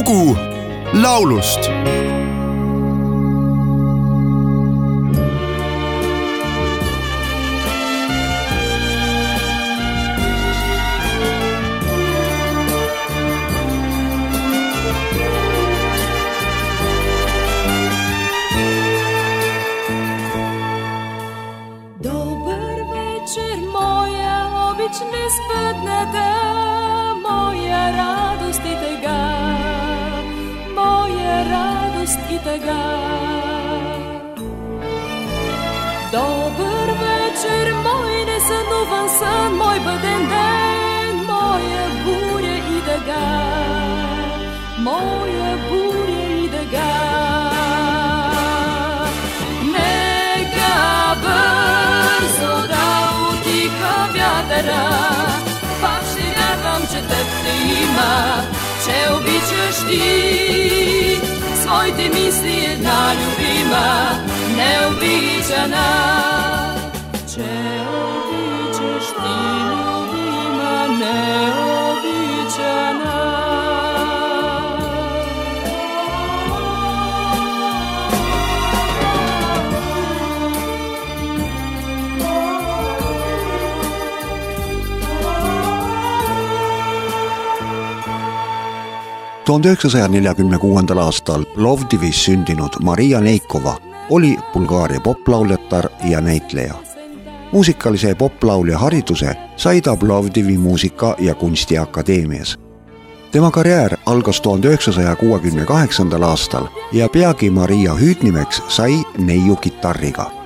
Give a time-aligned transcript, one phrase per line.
[0.00, 0.36] lugu
[0.94, 1.62] laulust.
[23.72, 24.32] Moje
[24.68, 26.30] obične spetnete,
[27.24, 29.19] moje radosti tega,
[32.10, 32.82] лист и тъга.
[36.12, 43.28] Добър вечер, мой несънуван сън, мой бъден ден, моя буря и дъга,
[44.78, 46.92] моя буря и дъга.
[49.62, 50.74] Нека
[51.22, 54.88] бързо да утиха вятъра,
[55.80, 57.50] пак ще вярвам, че те
[57.82, 58.42] има,
[58.84, 60.79] че обичаш ти.
[61.70, 64.10] Своите мисли една любима
[64.56, 65.86] Необичана
[89.50, 93.78] tuhande üheksasaja neljakümne kuuendal aastal Plovdivis sündinud Maria Neikova
[94.10, 96.74] oli Bulgaaria poplauljatar ja näitleja.
[97.52, 102.58] muusikalise poplaulja hariduse sai ta Plovdivi Muusika- ja Kunstiakadeemias.
[103.32, 110.40] tema karjäär algas tuhande üheksasaja kuuekümne kaheksandal aastal ja peagi Maria hüüdnimeks sai neiu kitarriga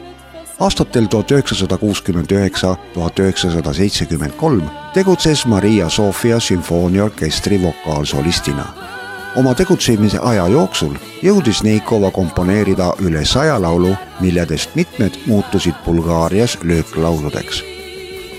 [0.61, 4.63] aastatel tuhat üheksasada kuuskümmend üheksa, tuhat üheksasada seitsekümmend kolm
[4.95, 8.94] tegutses Maria Sofia sümfooniaorkestri vokaalsolistina.
[9.37, 17.63] Oma tegutsemise aja jooksul jõudis Neikova komponeerida üle saja laulu, milledest mitmed muutusid Bulgaarias lööklauludeks.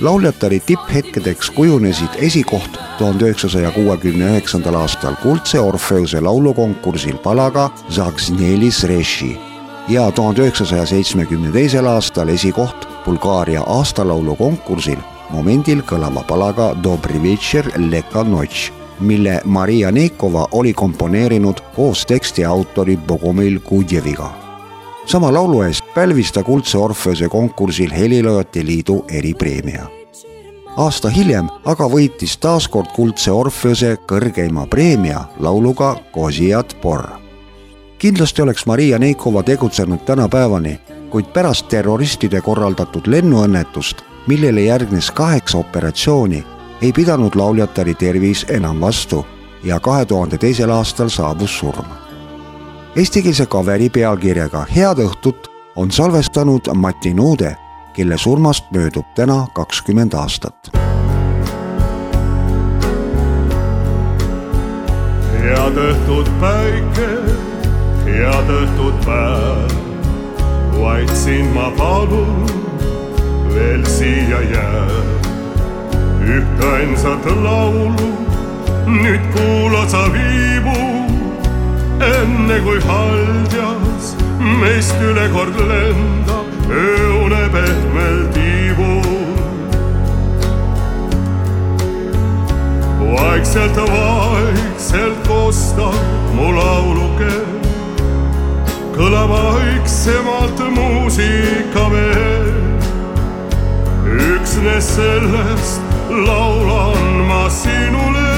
[0.02, 9.38] lauljatari tipphetkedeks kujunesid esikoht tuhande üheksasaja kuuekümne üheksandal aastal Kuldse Orfeuse laulukonkursil palaga Zagsnelis Reši
[9.90, 17.72] ja tuhande üheksasaja seitsmekümne teisel aastal esikoht Bulgaaria aastalaulu konkursil momendil kõlava palaga Dobri večer,
[17.78, 24.30] Leka noč, mille Maria Neikova oli komponeerinud koos teksti autori Bogomil Kudjeviga.
[25.06, 29.86] sama laulu eest pälvis ta Kuldse Orfeuse konkursil Heliloojate Liidu eripreemia
[30.78, 37.26] aasta hiljem aga võitis taas kord Kuldse Orfeuse kõrgeima preemia lauluga Kosiat Porr
[37.98, 40.80] kindlasti oleks Maria Neikova tegutsenud tänapäevani,
[41.10, 46.44] kuid pärast terroristide korraldatud lennuõnnetust, millele järgnes kaheksa operatsiooni,
[46.82, 49.26] ei pidanud lauljatari tervis enam vastu
[49.64, 51.86] ja kahe tuhande teisel aastal saabus surm.
[52.96, 57.56] Eestikeelse kaveri pealkirjaga Head õhtut on salvestanud Mati Nuude,
[57.94, 60.76] kelle surmast möödub täna kakskümmend aastat
[65.46, 67.10] head õhtut, päike,
[68.08, 69.76] head õhtut, päev.
[70.76, 72.46] vaid sind ma palun,
[73.54, 75.15] veel siia jääb.
[76.26, 78.10] Ühtainsat laulu
[78.88, 80.78] nüüd kuula sa viibu,
[82.06, 84.14] enne kui haldjas
[84.62, 89.14] meist üle kord lendab ööune pehmel tiibul.
[93.16, 95.96] vaikselt, vaikselt kostab
[96.36, 97.34] mu lauluke,
[98.98, 102.66] kõlab vaiksemalt muusika veel.
[104.56, 108.32] Üksnes sellest laulan ma sinule,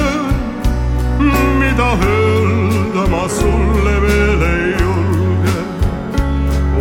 [1.59, 5.57] mida öelda ma sulle veel ei julge.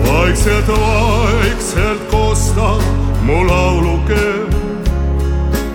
[0.06, 2.80] vaikselt, vaikselt kostab
[3.26, 4.26] mu lauluke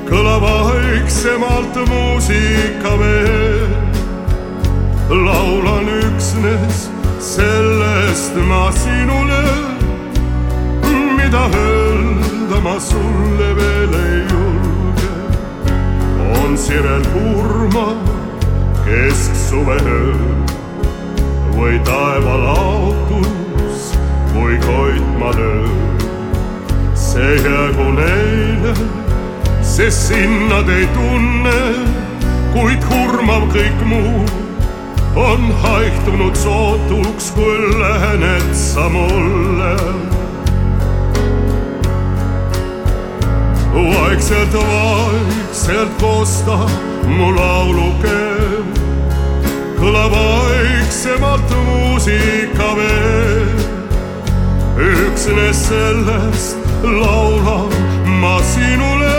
[0.09, 3.69] kõlab vaiksemalt muusika veel.
[5.09, 6.89] laulan üksnes
[7.19, 9.43] sellest ma sinule,
[11.31, 15.11] mida öelda ma sulle veel ei julge.
[16.43, 17.87] on sirel kurma
[18.85, 20.13] kesksuveöö
[21.55, 23.81] või taevalaotus
[24.35, 25.67] või koitma löö.
[26.95, 28.73] see jäägu neile
[29.61, 31.59] sest sinna te ei tunne,
[32.53, 34.25] kuid hurmav kõik muu
[35.15, 40.10] on haihtunud sootuks, kui lähened sa mulle.
[43.73, 46.69] Vaikselt, vaikselt kostab
[47.07, 48.65] mu laulukeel,
[49.79, 53.59] kõlab vaiksemalt muusika veel.
[54.81, 57.71] üksnes sellest laulan
[58.21, 59.15] ma sinule,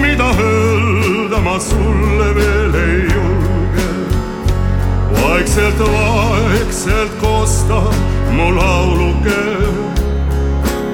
[0.00, 3.88] mida öelda ma sulle veel ei julge.
[5.22, 7.92] vaikselt, vaikselt kostab
[8.32, 9.87] mu lauluke,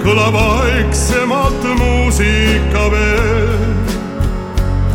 [0.05, 3.53] kõlab vaiksemalt muusika veel.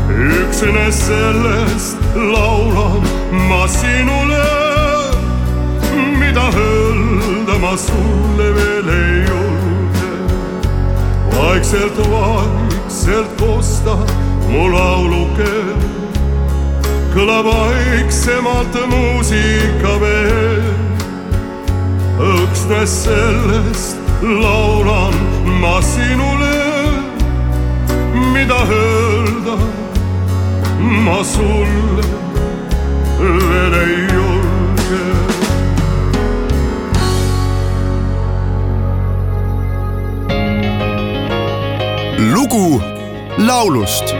[0.10, 3.06] üksnes sellest laulan
[3.50, 4.44] ma sinule,
[6.20, 10.12] mida öelda ma sulle veel ei julge.
[11.38, 14.12] vaikselt, vaikselt kostab
[14.50, 15.56] mu lauluke,
[17.16, 20.70] kõlab vaiksemalt muusika veel.
[22.20, 25.14] üksnes sellest laulan
[25.62, 26.58] ma sinule,
[28.34, 29.56] mida öelda
[31.06, 32.04] ma sulle?
[33.20, 35.04] Veel ei julge.
[42.34, 42.82] lugu
[43.38, 44.16] laulust